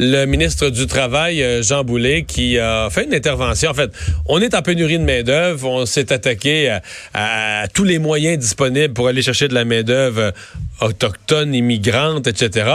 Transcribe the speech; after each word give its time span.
le 0.00 0.24
ministre 0.24 0.70
du 0.70 0.86
Travail, 0.86 1.42
euh, 1.42 1.62
Jean 1.62 1.84
Boulet, 1.84 2.24
qui 2.24 2.58
a 2.58 2.88
fait 2.90 3.04
une 3.04 3.14
intervention. 3.14 3.70
En 3.70 3.74
fait, 3.74 3.90
on 4.26 4.40
est 4.40 4.54
en 4.54 4.62
pénurie 4.62 4.98
de 4.98 5.04
main-d'œuvre. 5.04 5.68
On 5.68 5.84
s'est 5.84 6.10
attaqué 6.10 6.78
à, 7.12 7.68
tous 7.74 7.84
les 7.84 7.98
moyens 7.98 8.38
disponibles 8.38 8.94
pour 8.94 9.08
aller 9.08 9.20
chercher 9.20 9.46
de 9.48 9.54
la 9.54 9.66
main-d'œuvre 9.66 10.32
autochtone, 10.80 11.54
immigrante, 11.54 12.26
etc. 12.26 12.70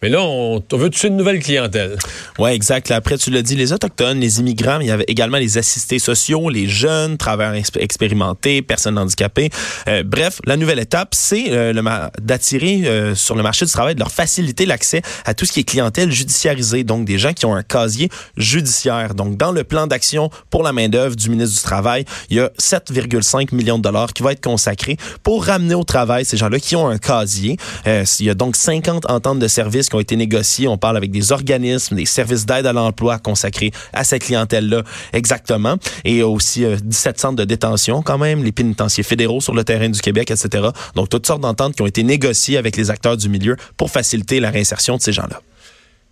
Mais 0.00 0.08
là, 0.08 0.22
on, 0.22 0.62
veut 0.72 0.90
toucher 0.90 1.08
une 1.08 1.16
nouvelle 1.16 1.40
clientèle? 1.40 1.96
Oui, 2.38 2.50
exact. 2.52 2.90
après, 2.92 3.18
tu 3.18 3.30
l'as 3.30 3.42
dit, 3.42 3.56
les 3.56 3.72
Autochtones, 3.72 4.20
les 4.20 4.38
immigrants, 4.38 4.78
il 4.78 4.86
y 4.86 4.90
avait 4.92 5.06
également 5.08 5.38
les 5.38 5.58
assistés 5.58 5.98
sociaux, 5.98 6.50
les 6.50 6.68
jeunes, 6.68 7.16
travailleurs 7.16 7.60
expérimentés, 7.80 8.62
personnes 8.62 8.96
handicapées. 8.96 9.50
Euh, 9.88 10.04
bref, 10.04 10.40
la 10.44 10.56
nouvelle 10.56 10.78
étape, 10.78 11.14
c'est 11.16 11.46
euh, 11.50 11.72
d'attirer 12.20 12.82
euh, 12.86 13.16
sur 13.16 13.34
le 13.34 13.42
marché 13.42 13.66
du 13.66 13.72
travail, 13.72 13.96
de 13.96 14.00
leur 14.00 14.12
faciliter 14.12 14.66
l'accès 14.66 15.02
à 15.24 15.34
tout 15.34 15.44
ce 15.46 15.52
qui 15.52 15.60
est 15.60 15.64
clientèle 15.64 16.12
judiciarisée, 16.12 16.84
donc 16.84 17.04
des 17.04 17.18
gens 17.18 17.32
qui 17.32 17.44
ont 17.44 17.56
un 17.56 17.64
casier 17.64 18.08
judiciaire. 18.36 19.14
Donc, 19.14 19.36
dans 19.36 19.50
le 19.50 19.64
plan 19.64 19.88
d'action 19.88 20.30
pour 20.48 20.62
la 20.62 20.72
main-d'œuvre 20.72 21.16
du 21.16 21.28
ministre 21.28 21.56
du 21.56 21.62
Travail, 21.64 22.04
il 22.30 22.36
y 22.36 22.40
a 22.40 22.50
7,5 22.60 23.52
millions 23.52 23.78
de 23.78 23.82
dollars 23.82 24.12
qui 24.12 24.22
vont 24.22 24.30
être 24.30 24.44
consacrés 24.44 24.96
pour 25.24 25.44
ramener 25.44 25.74
au 25.74 25.82
travail 25.82 26.24
ces 26.24 26.36
gens-là 26.36 26.60
qui 26.60 26.76
ont 26.76 26.88
un 26.88 26.98
casier. 26.98 27.56
il 27.84 28.26
y 28.26 28.30
a 28.30 28.34
donc 28.34 28.54
50 28.54 29.10
ententes 29.10 29.40
de 29.40 29.48
services 29.48 29.87
qui 29.88 29.96
ont 29.96 30.00
été 30.00 30.16
négociés. 30.16 30.68
On 30.68 30.78
parle 30.78 30.96
avec 30.96 31.10
des 31.10 31.32
organismes, 31.32 31.96
des 31.96 32.06
services 32.06 32.46
d'aide 32.46 32.66
à 32.66 32.72
l'emploi 32.72 33.18
consacrés 33.18 33.70
à 33.92 34.04
cette 34.04 34.22
clientèle-là 34.22 34.82
exactement. 35.12 35.76
Et 36.04 36.22
aussi 36.22 36.64
17 36.82 37.16
euh, 37.16 37.20
centres 37.20 37.36
de 37.36 37.44
détention 37.44 38.02
quand 38.02 38.18
même, 38.18 38.44
les 38.44 38.52
pénitenciers 38.52 39.04
fédéraux 39.04 39.40
sur 39.40 39.54
le 39.54 39.64
terrain 39.64 39.88
du 39.88 40.00
Québec, 40.00 40.30
etc. 40.30 40.68
Donc, 40.94 41.08
toutes 41.08 41.26
sortes 41.26 41.40
d'ententes 41.40 41.74
qui 41.74 41.82
ont 41.82 41.86
été 41.86 42.02
négociées 42.02 42.56
avec 42.56 42.76
les 42.76 42.90
acteurs 42.90 43.16
du 43.16 43.28
milieu 43.28 43.56
pour 43.76 43.90
faciliter 43.90 44.40
la 44.40 44.50
réinsertion 44.50 44.96
de 44.96 45.02
ces 45.02 45.12
gens-là. 45.12 45.40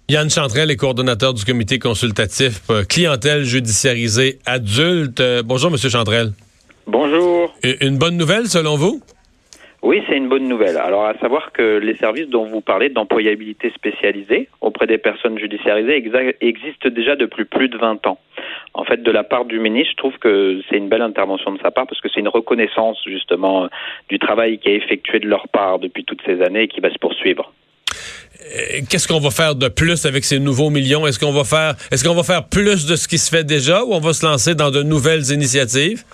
Yann 0.08 0.30
Chantrel 0.30 0.70
est 0.70 0.76
coordonnateur 0.76 1.34
du 1.34 1.44
comité 1.44 1.80
consultatif 1.80 2.60
euh, 2.70 2.84
clientèle 2.84 3.42
judiciarisée 3.42 4.38
adulte. 4.46 5.18
Euh, 5.18 5.42
bonjour, 5.44 5.70
Monsieur 5.70 5.88
Chantrel. 5.88 6.32
Bonjour. 6.86 7.52
Une 7.80 7.98
bonne 7.98 8.16
nouvelle 8.16 8.48
selon 8.48 8.76
vous? 8.76 9.02
Oui, 9.82 10.02
c'est 10.08 10.16
une 10.16 10.28
bonne 10.28 10.48
nouvelle. 10.48 10.76
Alors, 10.78 11.06
à 11.06 11.14
savoir 11.18 11.52
que 11.52 11.78
les 11.78 11.96
services 11.96 12.28
dont 12.28 12.46
vous 12.46 12.60
parlez 12.60 12.88
d'employabilité 12.88 13.70
spécialisée 13.74 14.48
auprès 14.60 14.86
des 14.86 14.98
personnes 14.98 15.38
judiciarisées 15.38 16.04
existent 16.40 16.88
déjà 16.88 17.14
depuis 17.14 17.44
plus 17.44 17.68
de 17.68 17.78
20 17.78 18.06
ans. 18.06 18.18
En 18.74 18.84
fait, 18.84 19.02
de 19.02 19.10
la 19.10 19.24
part 19.24 19.44
du 19.44 19.58
ministre, 19.58 19.92
je 19.92 19.96
trouve 19.96 20.18
que 20.18 20.60
c'est 20.68 20.76
une 20.76 20.88
belle 20.88 21.02
intervention 21.02 21.52
de 21.52 21.58
sa 21.60 21.70
part 21.70 21.86
parce 21.86 22.00
que 22.00 22.08
c'est 22.12 22.20
une 22.20 22.28
reconnaissance 22.28 22.98
justement 23.06 23.68
du 24.08 24.18
travail 24.18 24.58
qui 24.58 24.70
est 24.70 24.76
effectué 24.76 25.18
de 25.18 25.28
leur 25.28 25.48
part 25.48 25.78
depuis 25.78 26.04
toutes 26.04 26.22
ces 26.26 26.42
années 26.42 26.62
et 26.62 26.68
qui 26.68 26.80
va 26.80 26.90
se 26.90 26.98
poursuivre. 26.98 27.52
Euh, 28.54 28.80
qu'est-ce 28.88 29.08
qu'on 29.08 29.20
va 29.20 29.30
faire 29.30 29.54
de 29.54 29.68
plus 29.68 30.04
avec 30.06 30.24
ces 30.24 30.38
nouveaux 30.38 30.70
millions? 30.70 31.06
Est-ce 31.06 31.18
qu'on 31.18 31.32
va 31.32 31.44
faire 31.44 31.74
est-ce 31.90 32.04
qu'on 32.04 32.14
va 32.14 32.22
faire 32.22 32.48
plus 32.48 32.86
de 32.86 32.96
ce 32.96 33.08
qui 33.08 33.18
se 33.18 33.30
fait 33.30 33.44
déjà 33.44 33.84
ou 33.84 33.94
on 33.94 34.00
va 34.00 34.12
se 34.12 34.26
lancer 34.26 34.54
dans 34.54 34.70
de 34.70 34.82
nouvelles 34.82 35.30
initiatives? 35.32 36.04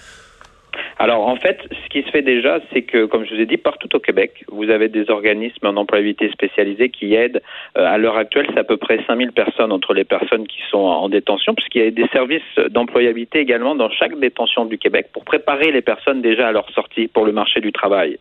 Alors 1.03 1.27
en 1.27 1.35
fait, 1.35 1.59
ce 1.69 1.89
qui 1.89 2.05
se 2.05 2.11
fait 2.13 2.23
déjà, 2.23 2.61
c'est 2.73 2.83
que, 2.83 3.07
comme 3.07 3.25
je 3.25 3.35
vous 3.35 3.41
ai 3.41 3.47
dit, 3.47 3.57
partout 3.57 3.89
au 3.93 3.99
Québec, 3.99 4.45
vous 4.47 4.71
avez 4.71 4.89
des 4.89 5.11
organismes 5.11 5.67
en 5.67 5.77
employabilité 5.77 6.31
spécialisés 6.31 6.91
qui 6.91 7.17
aident. 7.17 7.43
Euh, 7.77 7.85
à 7.85 7.99
l'heure 7.99 8.17
actuelle, 8.17 8.47
c'est 8.53 8.61
à 8.61 8.63
peu 8.63 8.77
près 8.77 9.01
5000 9.09 9.33
personnes 9.33 9.73
entre 9.73 9.95
les 9.95 10.05
personnes 10.05 10.47
qui 10.47 10.61
sont 10.71 10.79
en 10.79 11.09
détention, 11.09 11.57
puisqu'il 11.57 11.83
y 11.83 11.87
a 11.89 11.91
des 11.91 12.07
services 12.13 12.55
d'employabilité 12.71 13.41
également 13.41 13.75
dans 13.75 13.91
chaque 13.91 14.17
détention 14.21 14.65
du 14.65 14.79
Québec 14.79 15.09
pour 15.13 15.25
préparer 15.25 15.73
les 15.73 15.83
personnes 15.83 16.23
déjà 16.23 16.47
à 16.47 16.53
leur 16.53 16.71
sortie 16.71 17.09
pour 17.09 17.27
le 17.27 17.33
marché 17.33 17.61
du 17.61 17.73
travail. 17.73 18.19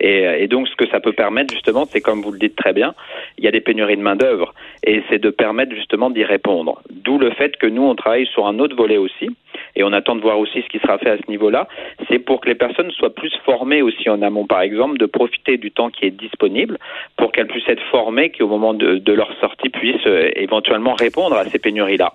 Et, 0.00 0.24
et, 0.40 0.48
donc, 0.48 0.66
ce 0.66 0.74
que 0.74 0.88
ça 0.88 0.98
peut 0.98 1.12
permettre, 1.12 1.54
justement, 1.54 1.84
c'est 1.84 2.00
comme 2.00 2.22
vous 2.22 2.32
le 2.32 2.40
dites 2.40 2.56
très 2.56 2.72
bien, 2.72 2.96
il 3.36 3.44
y 3.44 3.48
a 3.48 3.52
des 3.52 3.60
pénuries 3.60 3.96
de 3.96 4.02
main-d'œuvre, 4.02 4.54
et 4.82 5.04
c'est 5.08 5.20
de 5.20 5.30
permettre 5.30 5.72
justement 5.72 6.10
d'y 6.10 6.24
répondre. 6.24 6.82
D'où 6.90 7.16
le 7.16 7.30
fait 7.30 7.56
que 7.58 7.68
nous, 7.68 7.82
on 7.82 7.94
travaille 7.94 8.26
sur 8.26 8.48
un 8.48 8.58
autre 8.58 8.74
volet 8.74 8.96
aussi, 8.96 9.30
et 9.78 9.84
on 9.84 9.92
attend 9.92 10.16
de 10.16 10.20
voir 10.20 10.38
aussi 10.38 10.60
ce 10.60 10.68
qui 10.68 10.80
sera 10.80 10.98
fait 10.98 11.10
à 11.10 11.16
ce 11.16 11.30
niveau-là, 11.30 11.68
c'est 12.08 12.18
pour 12.18 12.40
que 12.40 12.48
les 12.48 12.56
personnes 12.56 12.90
soient 12.90 13.14
plus 13.14 13.32
formées 13.44 13.80
aussi 13.80 14.10
en 14.10 14.20
amont, 14.22 14.44
par 14.44 14.60
exemple, 14.60 14.98
de 14.98 15.06
profiter 15.06 15.56
du 15.56 15.70
temps 15.70 15.88
qui 15.88 16.04
est 16.04 16.10
disponible 16.10 16.78
pour 17.16 17.30
qu'elles 17.30 17.46
puissent 17.46 17.68
être 17.68 17.84
formées, 17.90 18.30
qui 18.30 18.42
au 18.42 18.48
moment 18.48 18.74
de, 18.74 19.12
leur 19.12 19.32
sortie 19.40 19.68
puissent 19.70 20.06
euh, 20.06 20.30
éventuellement 20.36 20.94
répondre 20.94 21.36
à 21.36 21.44
ces 21.44 21.58
pénuries-là. 21.58 22.12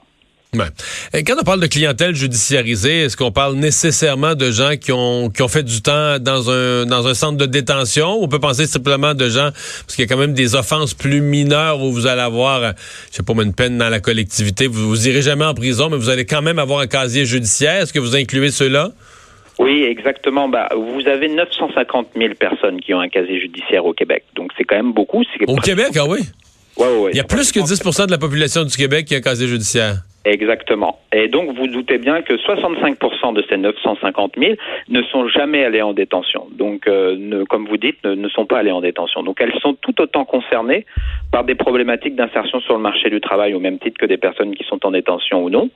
Et 1.14 1.24
quand 1.24 1.36
on 1.40 1.44
parle 1.44 1.60
de 1.60 1.68
clientèle 1.68 2.16
judiciarisée, 2.16 3.02
est-ce 3.02 3.18
qu'on 3.18 3.32
parle 3.32 3.56
nécessairement 3.56 4.36
de 4.36 4.52
gens 4.52 4.76
qui 4.80 4.92
ont, 4.92 5.30
qui 5.30 5.42
ont 5.42 5.48
fait 5.48 5.64
du 5.64 5.82
temps 5.82 6.20
dans 6.20 6.52
un, 6.52 6.86
dans 6.86 7.08
un 7.08 7.14
centre 7.14 7.38
de 7.38 7.46
détention? 7.46 8.20
Ou 8.20 8.24
on 8.24 8.28
peut 8.28 8.40
penser 8.40 8.66
simplement 8.66 9.14
de 9.14 9.30
gens, 9.30 9.50
parce 9.52 9.96
qu'il 9.96 10.06
y 10.06 10.08
a 10.08 10.14
quand 10.14 10.20
même 10.20 10.34
des 10.34 10.56
offenses 10.56 10.94
plus 10.94 11.22
mineures 11.22 11.82
où 11.82 11.92
vous 11.92 12.08
allez 12.08 12.22
avoir, 12.22 12.64
euh, 12.64 12.72
je 13.12 13.18
sais 13.18 13.24
pas, 13.24 13.34
une 13.34 13.54
peine 13.54 13.78
dans 13.78 13.90
la 13.90 14.00
collectivité. 14.00 14.68
Vous, 14.68 14.88
vous 14.88 15.08
irez 15.08 15.22
jamais 15.22 15.46
en 15.46 15.54
prison, 15.54 15.90
mais 15.90 15.98
vous 15.98 16.10
allez 16.10 16.26
quand 16.26 16.42
même 16.42 16.60
avoir 16.60 16.80
un 16.80 16.88
casier 16.88 17.26
judiciaire. 17.26 17.82
Est-ce 17.82 17.94
que 17.94 18.00
vous 18.00 18.16
incluez 18.16 18.52
ceux-là? 18.52 18.92
Oui, 19.60 19.84
exactement. 19.84 20.50
Bah, 20.50 20.70
vous 20.76 21.08
avez 21.08 21.30
950 21.30 22.10
000 22.16 22.34
personnes 22.40 22.80
qui 22.82 22.94
ont 22.94 23.00
un 23.00 23.10
casier 23.10 23.40
judiciaire 23.40 23.86
au 23.86 23.94
Québec. 23.94 24.24
Donc, 24.36 24.52
c'est 24.58 24.64
quand 24.64 24.76
même 24.76 24.94
beaucoup. 24.94 25.24
Au 25.48 25.56
Québec, 25.58 25.92
ah 25.96 26.06
oui? 26.08 26.20
Ouais, 26.78 26.88
ouais, 26.88 27.12
Il 27.14 27.18
y 27.18 27.20
a 27.20 27.24
plus 27.24 27.52
que 27.52 27.60
10% 27.60 28.08
de 28.08 28.12
la 28.12 28.18
population 28.18 28.64
du 28.64 28.76
Québec 28.76 29.06
qui 29.06 29.14
a 29.14 29.18
un 29.20 29.22
casier 29.22 29.48
judiciaire. 29.48 29.98
Exactement. 30.26 31.00
Et 31.14 31.28
donc, 31.28 31.54
vous 31.54 31.68
doutez 31.68 31.98
bien 31.98 32.22
que 32.22 32.34
65% 32.34 33.34
de 33.34 33.44
ces 33.50 33.58
950 33.58 34.36
000 34.38 34.54
ne 34.88 35.02
sont 35.04 35.28
jamais 35.28 35.66
allés 35.66 35.82
en 35.82 35.94
détention. 35.94 36.48
Donc, 36.52 36.88
euh, 36.88 37.18
ne, 37.18 37.44
comme 37.44 37.68
vous 37.68 37.76
dites, 37.76 38.02
ne, 38.06 38.30
sont 38.30 38.46
pas 38.46 38.60
allés 38.60 38.72
en 38.72 38.80
détention. 38.80 39.22
Donc, 39.24 39.42
elles 39.42 39.54
sont 39.60 39.74
tout 39.74 40.00
autant 40.02 40.24
concernées 40.24 40.86
par 41.32 41.44
des 41.44 41.56
problématiques 41.56 42.16
d'insertion 42.16 42.62
sur 42.62 42.76
le 42.76 42.80
marché 42.80 43.10
du 43.10 43.20
travail, 43.20 43.54
au 43.54 43.60
même 43.60 43.80
titre 43.80 43.98
que 44.00 44.06
des 44.06 44.18
personnes 44.18 44.56
qui 44.56 44.64
sont 44.64 44.86
en 44.86 44.92
détention 44.92 45.44
ou 45.44 45.50
non. 45.50 45.70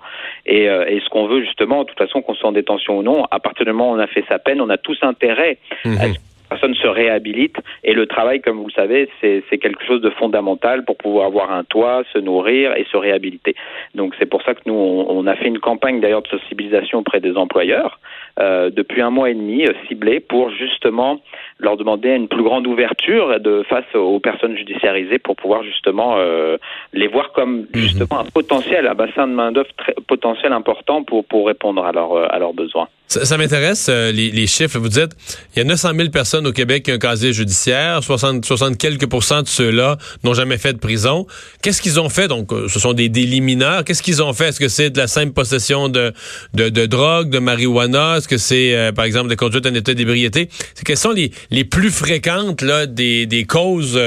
Et, 0.46 0.70
euh, 0.70 0.86
et 0.88 1.02
ce 1.02 1.10
qu'on 1.10 1.28
veut 1.28 1.42
justement, 1.42 1.84
de 1.84 1.90
toute 1.90 1.98
façon, 1.98 2.22
qu'on 2.22 2.34
soit 2.34 2.50
en 2.50 2.54
détention 2.54 3.00
ou 3.00 3.04
non, 3.04 3.26
à 3.30 3.40
partir 3.40 3.66
du 3.66 3.74
moment 3.74 3.92
où 3.92 3.96
on 3.96 4.00
a 4.00 4.08
fait 4.08 4.24
sa 4.30 4.40
peine, 4.40 4.62
on 4.62 4.70
a 4.70 4.78
tous 4.78 4.98
intérêt 5.02 5.58
à 5.84 6.08
mhm 6.08 6.14
personne 6.50 6.76
se 6.76 6.88
réhabilite. 6.88 7.58
Et 7.84 7.94
le 7.94 8.06
travail, 8.06 8.42
comme 8.42 8.58
vous 8.58 8.68
le 8.68 8.72
savez, 8.72 9.10
c'est 9.22 9.58
quelque 9.58 9.84
chose 9.86 10.02
de 10.02 10.10
fondamental 10.10 10.86
pour 10.86 10.98
pouvoir 10.98 11.28
avoir 11.28 11.52
un 11.52 11.64
toit, 11.64 12.04
se 12.14 12.20
nourrir 12.20 12.76
et 12.76 12.86
se 12.92 12.98
réhabiliter. 12.98 13.56
Donc 13.96 14.14
c'est 14.20 14.26
pour 14.26 14.42
ça 14.44 14.54
que 14.54 14.62
nous, 14.66 14.74
on, 14.74 15.28
a 15.28 15.36
fait 15.36 15.48
une 15.48 15.60
campagne 15.60 16.00
d'ailleurs 16.00 16.22
de 16.22 16.28
sensibilisation 16.28 17.00
auprès 17.00 17.20
des 17.20 17.36
employeurs 17.36 18.00
euh, 18.40 18.70
depuis 18.70 19.02
un 19.02 19.10
mois 19.10 19.30
et 19.30 19.34
demi, 19.34 19.66
euh, 19.66 19.74
ciblée 19.88 20.20
pour 20.20 20.50
justement 20.52 21.20
leur 21.60 21.76
demander 21.76 22.10
une 22.10 22.28
plus 22.28 22.44
grande 22.44 22.68
ouverture 22.68 23.40
de 23.40 23.64
face 23.64 23.94
aux 23.96 24.20
personnes 24.20 24.56
judiciarisées 24.56 25.20
pour 25.20 25.36
pouvoir 25.36 25.64
justement 25.64 26.16
euh, 26.18 26.58
les 26.94 27.08
voir 27.08 27.32
comme 27.34 27.62
mhm. 27.62 27.68
justement 27.74 28.20
un 28.20 28.26
potentiel, 28.26 28.88
un 28.88 28.96
bassin 28.96 29.28
de 29.28 29.34
main 29.34 29.52
d'œuvre 29.52 29.70
potentiel 30.08 30.54
important 30.54 31.04
pour 31.04 31.26
pour 31.26 31.48
répondre 31.48 31.84
à 31.84 31.92
leurs 31.92 32.34
à 32.34 32.40
leurs 32.40 32.54
besoins. 32.54 32.88
Ça, 33.08 33.38
m'intéresse, 33.38 33.88
euh, 33.90 34.12
les, 34.12 34.32
les, 34.32 34.48
chiffres. 34.48 34.80
Vous 34.80 34.90
dites, 34.90 35.12
il 35.56 35.60
y 35.60 35.62
a 35.62 35.64
900 35.64 35.92
000 35.96 36.10
personnes 36.10 36.46
au 36.46 36.52
Québec 36.52 36.84
qui 36.84 36.92
ont 36.92 36.96
un 36.96 37.00
casier 37.00 37.32
judiciaire. 37.32 38.04
60, 38.04 38.44
60 38.44 38.78
quelques 38.78 39.08
pourcents 39.08 39.42
de 39.42 39.48
ceux-là 39.48 39.98
n'ont 40.26 40.34
jamais 40.34 40.58
fait 40.58 40.74
de 40.74 40.78
prison. 40.78 41.26
Qu'est-ce 41.62 41.82
qu'ils 41.82 42.02
ont 42.02 42.10
fait? 42.10 42.28
Donc, 42.28 42.52
euh, 42.52 42.68
ce 42.68 42.80
sont 42.80 42.92
des 42.92 43.08
délits 43.08 43.40
mineurs. 43.40 43.86
Qu'est-ce 43.86 44.04
qu'ils 44.04 44.22
ont 44.22 44.34
fait? 44.34 44.50
Est-ce 44.50 44.60
que 44.60 44.68
c'est 44.68 44.90
de 44.90 44.98
la 44.98 45.08
simple 45.08 45.32
possession 45.32 45.88
de, 45.88 46.14
de, 46.54 46.68
de 46.68 46.86
drogue, 46.86 47.30
de 47.30 47.40
marijuana? 47.40 48.18
Est-ce 48.18 48.28
que 48.28 48.38
c'est, 48.38 48.76
euh, 48.76 48.92
par 48.92 49.06
exemple, 49.06 49.30
des 49.30 49.38
conduites 49.38 49.66
en 49.66 49.74
état 49.74 49.94
d'ébriété? 49.94 50.50
Quelles 50.84 50.98
sont 50.98 51.12
les, 51.12 51.32
les 51.50 51.64
plus 51.64 51.92
fréquentes 51.92 52.62
là, 52.62 52.88
des, 52.88 53.26
des 53.26 53.46
causes 53.46 53.98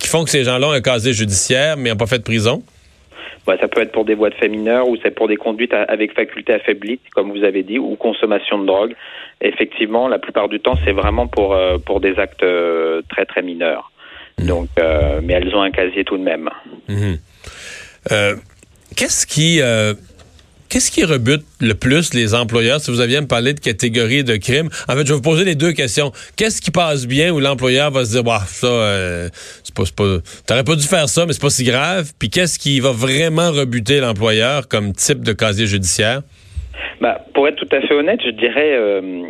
qui 0.00 0.08
font 0.08 0.24
que 0.24 0.30
ces 0.30 0.42
gens-là 0.42 0.66
ont 0.66 0.72
un 0.72 0.80
casier 0.80 1.12
judiciaire 1.12 1.76
mais 1.76 1.90
n'ont 1.90 1.96
pas 1.96 2.06
fait 2.06 2.18
de 2.18 2.24
prison? 2.24 2.64
Bah, 3.48 3.56
ça 3.58 3.66
peut 3.66 3.80
être 3.80 3.92
pour 3.92 4.04
des 4.04 4.14
voies 4.14 4.28
de 4.28 4.34
fait 4.34 4.50
mineures 4.50 4.86
ou 4.86 4.98
c'est 5.02 5.10
pour 5.10 5.26
des 5.26 5.36
conduites 5.36 5.72
avec 5.72 6.12
faculté 6.12 6.52
affaiblie, 6.52 7.00
comme 7.14 7.30
vous 7.30 7.44
avez 7.44 7.62
dit, 7.62 7.78
ou 7.78 7.96
consommation 7.96 8.58
de 8.58 8.66
drogue. 8.66 8.94
Effectivement, 9.40 10.06
la 10.06 10.18
plupart 10.18 10.50
du 10.50 10.60
temps, 10.60 10.74
c'est 10.84 10.92
vraiment 10.92 11.28
pour, 11.28 11.54
euh, 11.54 11.78
pour 11.78 12.00
des 12.00 12.18
actes 12.18 12.42
euh, 12.42 13.00
très, 13.08 13.24
très 13.24 13.40
mineurs. 13.40 13.90
Mmh. 14.38 14.46
Donc, 14.46 14.68
euh, 14.78 15.20
mais 15.22 15.32
elles 15.32 15.56
ont 15.56 15.62
un 15.62 15.70
casier 15.70 16.04
tout 16.04 16.18
de 16.18 16.22
même. 16.24 16.50
Mmh. 16.88 17.14
Qu'est-ce 18.94 19.26
qui 19.26 19.62
Qu'est-ce 20.68 20.90
qui 20.90 21.02
rebute 21.04 21.44
le 21.60 21.72
plus 21.72 22.12
les 22.12 22.34
employeurs? 22.34 22.80
Si 22.80 22.90
vous 22.90 23.00
aviez 23.00 23.20
me 23.20 23.26
parler 23.26 23.54
de 23.54 23.60
catégorie 23.60 24.22
de 24.22 24.36
crimes? 24.36 24.68
En 24.86 24.92
fait, 24.92 25.06
je 25.06 25.12
vais 25.12 25.14
vous 25.14 25.22
poser 25.22 25.44
les 25.44 25.54
deux 25.54 25.72
questions. 25.72 26.12
Qu'est-ce 26.36 26.60
qui 26.60 26.70
passe 26.70 27.06
bien 27.06 27.32
où 27.32 27.40
l'employeur 27.40 27.90
va 27.90 28.04
se 28.04 28.10
dire, 28.10 28.22
bah, 28.22 28.42
ça, 28.46 28.66
euh, 28.66 29.28
c'est 29.64 29.74
pas, 29.74 29.84
pas, 29.96 30.18
t'aurais 30.46 30.64
pas 30.64 30.76
dû 30.76 30.86
faire 30.86 31.08
ça, 31.08 31.24
mais 31.24 31.32
c'est 31.32 31.40
pas 31.40 31.48
si 31.48 31.64
grave. 31.64 32.12
Puis 32.18 32.28
qu'est-ce 32.28 32.58
qui 32.58 32.80
va 32.80 32.92
vraiment 32.92 33.50
rebuter 33.50 34.00
l'employeur 34.00 34.68
comme 34.68 34.92
type 34.92 35.22
de 35.22 35.32
casier 35.32 35.66
judiciaire? 35.66 36.20
Bah, 37.00 37.24
pour 37.32 37.48
être 37.48 37.56
tout 37.56 37.74
à 37.74 37.80
fait 37.80 37.94
honnête, 37.94 38.20
je 38.22 38.30
dirais, 38.30 38.76
euh, 38.76 39.22